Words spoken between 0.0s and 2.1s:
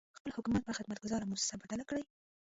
خپل حکومت په خدمت ګذاره مؤسسه بدل کړي.